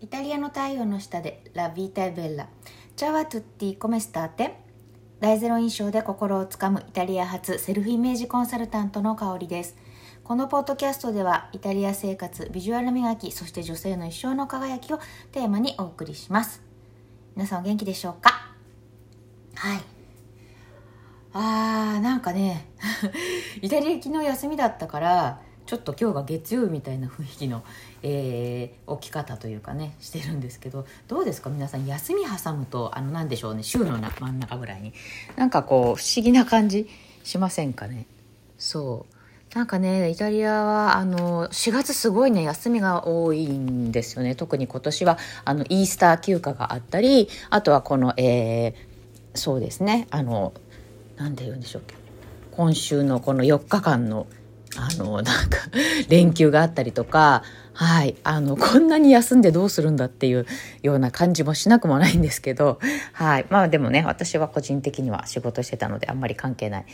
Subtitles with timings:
[0.00, 2.48] イタリアの太陽の下でラ・ビータ・ベッラ
[2.96, 4.54] チャワ・トゥッティ・コメスターテ
[5.20, 9.76] 大ゼロ印象で心をつかむイタリア発セルフイメージコンサルタントの香りです。
[10.22, 15.00] このポッドキャストではイタリア生活ビジュアル磨きそして女性の一生の輝きを
[15.32, 16.62] テーマにお送りします。
[17.34, 18.52] 皆さんお元気でしょうか？
[19.56, 19.80] はい。
[21.32, 22.70] あーなんかね
[23.60, 27.62] イタリア昨日休みだったからちょっと今日が月曜日みたいな雰囲気の、
[28.02, 31.50] えー、置き方というかねしてるんですけどどうですか？
[31.50, 33.62] 皆さん休み挟むとあの何でしょうね？
[33.62, 34.94] 週の真ん中ぐらいに。
[35.36, 36.88] なんかこう不思議な感じ
[37.22, 38.06] しませんかね？
[38.56, 39.14] そう。
[39.54, 44.34] なんかねイタリアはあの4月すごいね休みが多いんですよね。
[44.34, 48.74] 特に今年はあのイースター休暇があったりあとはこの、えー、
[49.34, 50.06] そうですね。
[50.10, 50.54] あの
[51.16, 51.82] 何て言うんでしょう
[52.52, 54.26] 今週のこの4日間の
[54.76, 55.58] あの、なんか、
[56.08, 60.46] 連休があったりとか、はい、あの、こんなに休んでどうするんだっていう
[60.82, 62.80] ような感じもしなくもないんですけど、
[63.12, 66.86] はい、まあでもね、私は個人的には仕事してたのであんまり関係ない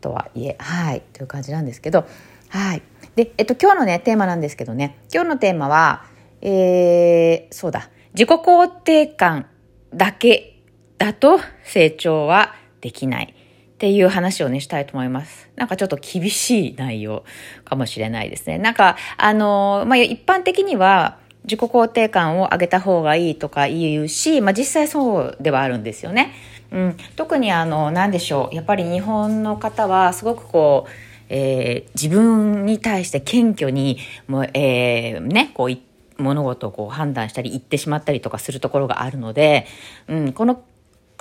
[0.00, 2.06] とはいえ、はい、という感じなんですけど、
[2.48, 2.82] はい。
[3.16, 6.04] で、えっと、今日のね、テーマなんですけどね、今日のテーマは、
[6.40, 9.46] えー、そうだ、自己肯定感
[9.94, 10.62] だけ
[10.98, 13.34] だと成長はできない。
[13.80, 15.48] っていう話をね、したいと思います。
[15.56, 17.24] なんかちょっと厳しい内容
[17.64, 18.58] かもしれないですね。
[18.58, 26.34] なんか、あの、まあ、一般的には、自己肯定感を上げた方がいいとか言うし、まあ、実際そうではあるんですよね。
[26.70, 26.96] うん。
[27.16, 28.54] 特にあの、なんでしょう。
[28.54, 30.90] やっぱり日本の方はすごくこう、
[31.30, 33.96] えー、自分に対して謙虚に、
[34.28, 39.66] もう、えー、ね、こう、物事をこう判断したり言ってしまったりとかするところがあるので、
[40.06, 40.62] うん、この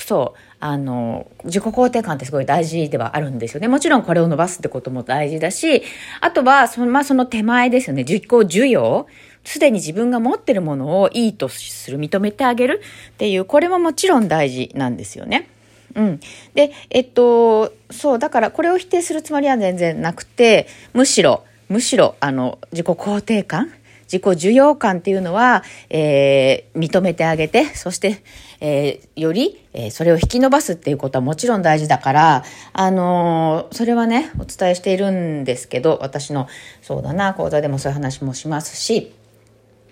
[0.01, 3.67] そ、あの、自己肯定感ってすごい大事ではあるんですよね。
[3.67, 5.83] もちろんこれを伸ばすってことも大事だし、
[6.21, 8.03] あとは、その、まあ、その手前ですよね。
[8.03, 9.07] 自己需要。
[9.43, 15.49] すでに自分が持ってるものをいいとする、認めてあげるっていう、これももちろん大事なんですよね。
[15.95, 16.19] うん。
[16.53, 23.71] で、えっと、そう、だからこれを否定するつもりは全然なくて、むしろ、むしろ、あの、自己肯定感
[24.11, 28.23] 自己需要感っていうのは、えー、認めてあげて、そして、
[28.59, 32.43] えー、より、えー、それを引き伸ばすっていうことはもちろん大事だから、
[32.73, 36.47] あのー、それはね、お伝えしているんですけど、私の、
[36.81, 39.13] そうだな、講座でもそういう話もしますし、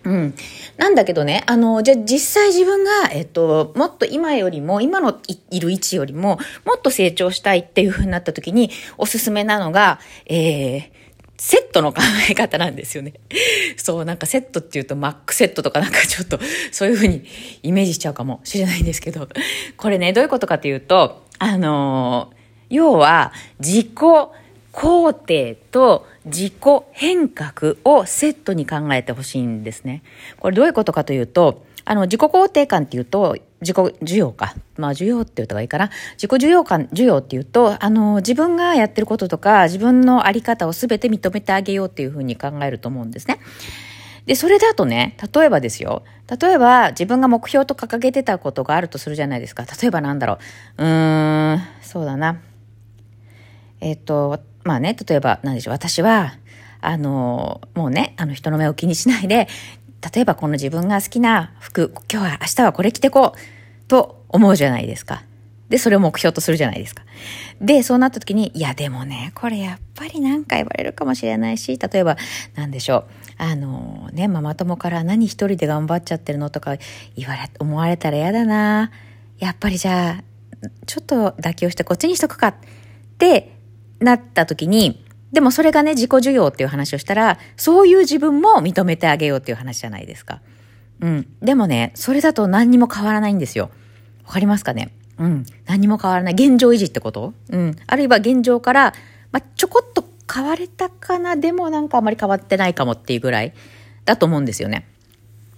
[0.03, 0.33] うん。
[0.77, 5.19] なんだけどね、あの、じゃ実際自分が、えっと、もっと今よりも、今の
[5.51, 10.81] いる位置よりも、もっと成長したいっていう風になった時に、おすすめなのが、えー、
[11.37, 13.13] セットの考え方なんですよね。
[13.77, 16.39] そう、なんかセットっていうとマックセットとかなんかちょっと
[16.71, 17.25] そういう風に
[17.63, 19.27] イメージしちゃうかもしれないんですけど、
[19.77, 23.89] これね、どういうことかっていうと、あのー、要は自己
[24.73, 26.53] 肯定と自己
[26.91, 30.03] 変革をセットに考えてほしいんですね。
[30.39, 34.55] これどういうことかというと、あの、自己肯定感っていうと、自己需要か。
[34.75, 35.89] まあ、需要って言った方がいいかな。
[36.21, 43.39] 自己需要感、需要っていうと、あの、自分がやってることとか、自分のあり方を全て認めてあげようっていうふうに考えると思うんですね。
[44.25, 46.03] で、それだとね、例えばですよ。
[46.41, 49.63] 例えば、自分が目標と掲げてたことがあるとするじゃないですか。
[49.81, 50.39] 例えばなんだろ
[50.77, 50.83] う。
[50.83, 52.41] うーん、そうだな。
[53.79, 55.73] えっ、と、まあね、例えば、何でしょう。
[55.73, 56.33] 私は、
[56.81, 59.47] あの、もうね、あの人の目を気にしないで、
[60.13, 65.23] 例えばこの自分が好きな服、今日は明日はこれ着てこうと思うじゃないですか。
[65.69, 67.03] で、それを目標とするじゃないですか。
[67.59, 72.17] で、そうなった時に、いや、でもね、これやっぱり何か言われるかもしれないし、例えば、
[72.55, 73.03] なんでしょう。
[73.37, 76.77] あの、ね、ママ友から何一人で頑張っちゃってるのとか
[77.15, 78.91] 言われ、思われたら嫌だな。
[79.39, 82.55] やっぱりじゃあ、ちょっと妥協してこっちにしとくかっ
[83.17, 83.51] て
[83.99, 90.41] なった時に、でもそれがね、自己需要っていう話をしたら、そういう自分も認めてあげようっていう話じゃないですか。
[91.01, 91.27] うん。
[91.41, 93.69] でもね、それだと何にも変わらないんですよ。
[94.25, 94.91] わかりますかね？
[95.17, 95.45] うん。
[95.65, 96.33] 何にも変わらない。
[96.33, 97.33] 現状維持ってこと？
[97.49, 97.75] うん。
[97.85, 98.93] あるいは現状から、
[99.31, 103.53] まあ、ちょこっと変われたかな、でもなんかあまり変わってないかもっていうぐらい
[104.05, 104.87] だと思うんですよね。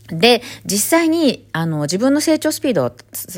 [0.08, 2.92] で、実際に、あの、自分の成長スピードを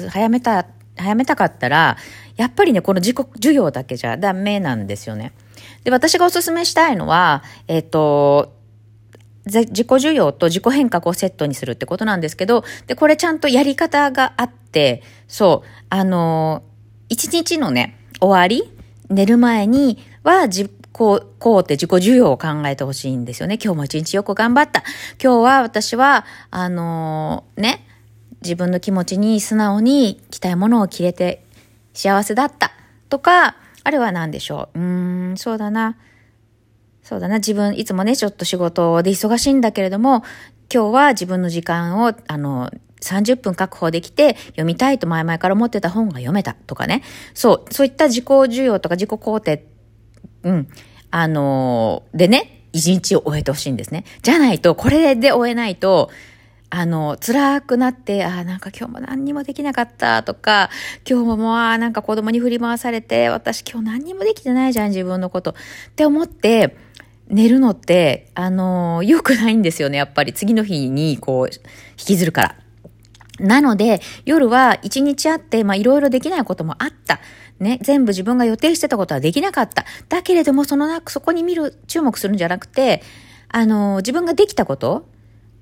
[0.09, 1.97] 早めた、早めたかったら、
[2.37, 5.33] やっぱりね、この自己需要だけじゃダメなんですよね。
[5.83, 8.53] で、私がお勧めしたいのは、えっ、と、
[9.45, 16.63] 自己需要と自己変革をセットにするってことなんですけど、で、これちゃんとやり方があって、そう、あの、
[17.09, 18.71] 一日のね、終わり、
[19.09, 23.57] 寝る前には自こう、こうって自己需要を考えてほしいんですよね。
[23.63, 24.83] 今日も一日よく頑張った。
[25.21, 27.85] 今日は私は、あの、ね、
[28.41, 31.45] 自分の気持ちに素直に着たいものを着れて
[31.93, 32.71] 幸せだった。
[33.09, 34.79] とか、あれは何でしょう？
[34.79, 35.97] うーん、そうだな。
[37.01, 37.37] そうだな。
[37.37, 40.23] 自分、いつもね、ちょっと仕事で忙しいんだけれども、
[40.73, 42.69] 今日は自分の時間を、あの、
[43.01, 47.01] 30分確保できて読みたいと前々から思ってた本が読めたとかね。
[47.33, 49.65] そう、そういった自己需要とか自己肯定、
[50.43, 50.67] うん、
[51.09, 54.05] あの、でね、一日を終えてほしいんですね。
[54.21, 56.11] じゃないと、これで終えないと、
[56.73, 60.69] あの、辛くなって、ああ、なんか今日も何にもできなかったとか、
[61.07, 65.51] 今日ももう、なんか子供に振り回されて、私今日何にもできてないじゃん、自分のこと。
[65.51, 65.53] っ
[65.95, 66.77] て思って、
[67.27, 70.31] 寝るのって、あの、良くないんですよね、やっぱり。
[70.31, 71.59] 次の日に、こう、引
[71.97, 72.55] きずるから。
[73.41, 77.19] なので、夜は一日あって、まあいろいろできないこともあった。
[77.59, 79.85] ね、全部自分が予定してたことはできなかった。
[80.07, 83.03] だけれども、そのな、そこに見る、注目するんじゃなくて、
[83.49, 85.05] あの、自分ができたこと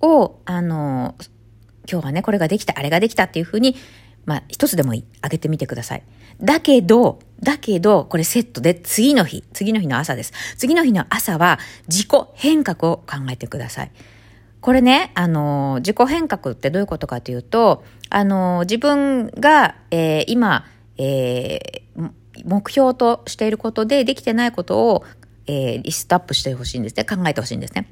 [0.02, 1.16] を、あの、
[1.90, 3.76] 今日はね、これができた、あれができたっていうふうに、
[4.26, 5.06] まあ、一つでもいい。
[5.22, 6.04] あげてみてください。
[6.42, 10.34] だけど、だけど、これセットで次の日、次の日の朝です。
[10.58, 13.92] 次の日の朝は自己変革を考えてください。
[14.62, 20.66] これね、あの、自己変革ってどういうことかというと、あの、自分が、えー、今、
[20.98, 22.12] えー、
[22.46, 25.06] 目標としていることでできてないことを、
[25.48, 27.06] えー、リストアップしてほしいんですね。
[27.06, 27.88] 考えてほしいんですね。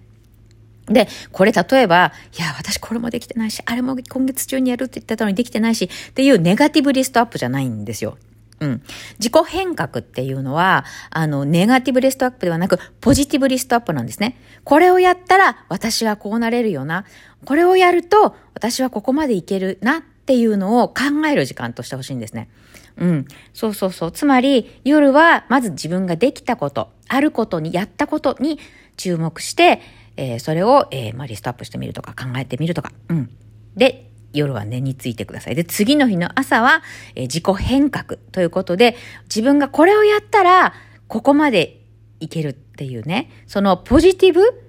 [0.87, 8.17] で、これ例えば、いや、私これもできてないし、あれも今月中にやるって言ってたのにできてないし、っていうネガティブリストアップじゃないんですよ。
[8.59, 8.81] うん。
[9.19, 14.39] 自己変革っていうのは、あの、ネガティブリストアップではなく、ポジティブリストアップなんですね。
[14.63, 17.05] これをやったら、私はこうなれるよな。
[17.45, 22.49] これをやると、私はここまでいけるなっていうのを考える時間としてほしいんですね。
[22.97, 23.25] うん。
[23.53, 24.11] そうそうそう。
[24.11, 28.59] つまり、夜は、まず自分ができたこと、あることに、やったことに
[28.95, 29.81] 注目して、
[30.17, 32.91] えー、それを、えー、まあ、リストアップしてみるとか考えてみるとか。
[33.09, 33.29] うん。
[33.75, 35.55] で、夜は寝についてください。
[35.55, 36.83] で、次の日の朝は、
[37.15, 40.73] えー、自己変革ということで、自分がこれをやったら、
[41.07, 41.81] ここまで
[42.19, 44.66] いけるっていうね、そのポジティブ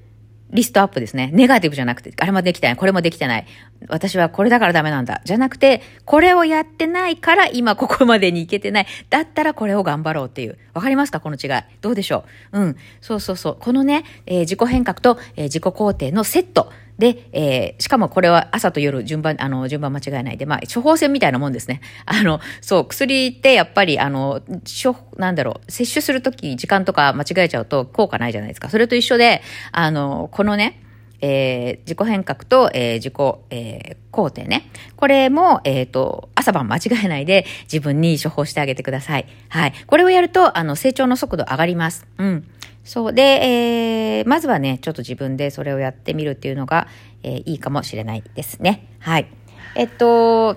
[0.51, 1.31] リストアップですね。
[1.33, 3.47] ネガティブじゃなくて、あれもできてない、これもできてない。
[3.89, 5.21] 私はこれだからダメなんだ。
[5.25, 8.87] じゃなくて、これをやってないから今ここまでに行けてない。
[9.11, 10.59] だったらこれを頑張ろうっていう。
[10.75, 11.21] わかりますか？
[11.21, 11.63] この違い。
[11.81, 12.61] どうでしょう？
[12.61, 12.77] うん。
[13.01, 13.57] そうそうそう。
[13.61, 16.73] このね、えー、自己変革と、えー、自己肯定のセット。
[16.99, 21.81] で、えー、しかもこれは朝と夜順番、あの、順番間違えないで、まあ、処方箋みたいなもんですね。
[22.07, 24.43] あの、そう、薬ってやっぱり、あの、
[24.83, 28.69] 処、なんだろう、摂取するとき時間とか間違えちゃうと効果ないじゃないですか。
[28.69, 30.81] それと一緒で、あの、このね、
[31.21, 33.15] えー、自己変革と、えー、自己、
[33.51, 34.71] えー、肯定ね。
[34.97, 39.27] これも、えっ、ー、と、朝晩間違えないで自分に処方してあげてください。
[39.49, 39.73] はい。
[39.87, 42.07] これをやると、あの、成長の速度上がります。
[42.19, 42.49] うん。
[42.85, 43.13] そう。
[43.13, 46.89] で、えー、まずはね、ちょっと自分でそれをやってみるっていうのが、
[47.23, 48.89] えー、いいかもしれないですね。
[49.01, 49.27] はい。
[49.75, 50.57] えっと、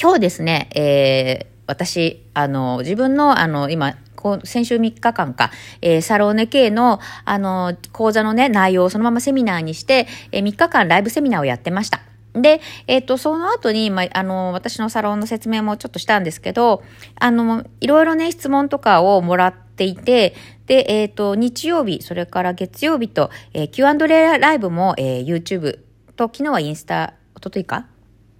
[0.00, 12.00] 今日ですね、えー、私、あの、自分の、あの、今、こう先週3日間か、えー、サローネ系の、あの、講座のね、内容をそのままセミナーにして、えー、3日間ライブセミナーをやってました。
[12.34, 16.82] で、えっ、ー、と、その後に、まあ、あの、私のサロンの説明もちょっとしたんですけど、
[17.18, 20.34] あの、いろいろね、質問とかをもらっていて、
[20.66, 25.80] で、えっ、ー、と、日曜日、それから月曜日と、えー、Q&A ライブも、えー、YouTube
[26.16, 27.86] と、昨日はインスタ、おとといか？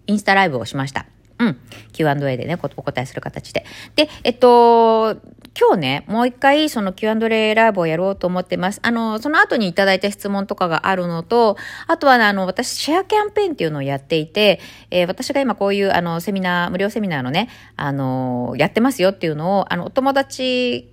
[0.07, 1.12] インスタライブをしました。
[1.43, 1.57] うん。
[1.93, 3.65] Q&A でね、お答えする形で。
[3.97, 5.17] で、えっと、
[5.59, 8.79] 今日ね、もう一回その Q&A ライブをやろうと思ってます。
[8.83, 11.57] あの、その後にいただいた質問とかがあるのと、
[11.89, 14.61] あとはね、あの、私、シェアキャンペーンっていうのをやっていて、
[14.91, 20.92] えー、私が今こういう、あの、セミナー、無料セミナーのね、あの、やってますよっていうのを、あの、お友達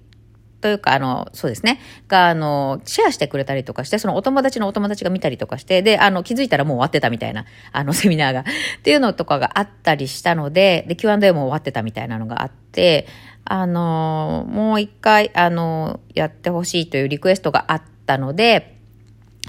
[0.62, 1.80] というか、あの、そうですね。
[2.08, 8.44] が、あの、シェアしてくれたりとかして、そのお友達のお友達が見たりとかして、で、あの、気づいたらもう終わってたみたいな、あの、セミナーが っ
[8.84, 13.08] ていうのとかがあったりしたので、で、Q&A も終わってたみたいなのがあって、
[13.46, 18.79] あの、もう一回、あの、やってほしいというリクエストがあったので、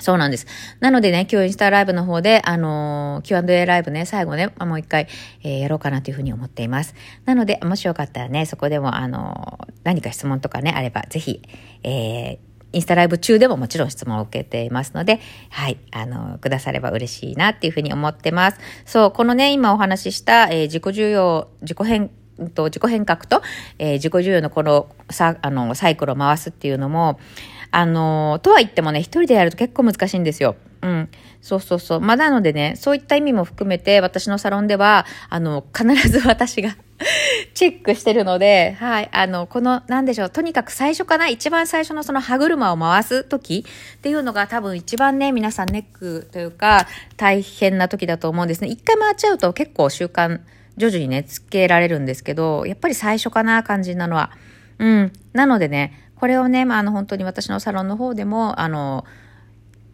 [0.00, 0.46] そうなんです。
[0.80, 5.08] なのでね、今日インスタライブの方で、あのー、Q&A ライブね、最後ね、もう一回、
[5.42, 6.94] えー、やろうかなというふうに思っています。
[7.26, 11.42] なので、もしよかったらね、そこでも、あのー、何か質問とかね、あれば、ぜひ、
[11.82, 12.38] えー、
[12.72, 18.58] インスタライブ中でももちろん質問を受けていますので、はい、あの、くだされば嬉しいなっていうふうに思ってます。
[18.84, 22.10] そう、このね、今お話しした、えー、自己重要、自己変
[22.48, 23.42] と自己変革と、
[23.78, 27.20] えー、自己需要のこのさあのサイクルを回すっていうのも、
[27.70, 30.56] あの、とは言ってもね、一人でやると結構難しいんですよ。
[30.82, 31.08] うん。
[31.42, 32.00] そうそうそう。
[32.00, 36.76] まあ、なのでね、そういった意味も含めて、私のサロンでは、あの、必ず私が
[37.54, 39.08] チェックしてるので、はい。
[39.12, 40.30] あの、この、なんでしょう。
[40.30, 43.64] とにかく最初かな、一番最初のその歯車を回す時
[43.96, 46.86] っていうのが多分一番ね、皆さんネックというか、
[47.16, 48.68] 大変な時だと思うんですね。
[48.68, 50.40] 一回回っちゃうと結構習慣、
[50.76, 54.30] 徐々にね、つけられるんですけど、やっぱり最初かな、肝心なのは。
[54.78, 55.12] うん。
[55.34, 59.06] なのでね、これをね、まあ、あの、本当に私のサロンの方でも、あの、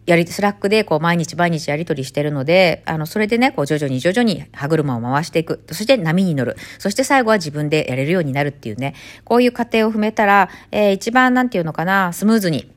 [0.07, 5.63] やり、 Slack でこう毎日毎日やり取りしてるので、あの、それでね、こう徐々に徐々に歯車を回していく。
[5.69, 6.57] そして波に乗る。
[6.81, 12.73] そして最後は自分でやれるようになるっていうね、こういう過程を踏めたら、えー、一番なんていうのかな、スムーズに、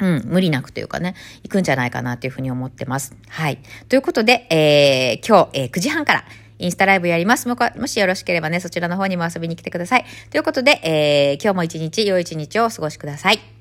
[0.00, 3.14] うん、無理なくというかね、行くんじゃないかなというふうに思ってます。
[3.28, 3.58] はい。
[3.88, 6.24] ということで、えー、今日、えー、9時半から、
[6.58, 7.48] インスタライブやります。
[7.48, 10.04] もしよろしければね、そちらの方にも遊びに来てください。
[10.30, 13.55] ということで、えー、今日も一日、良い一日をお過ごしください。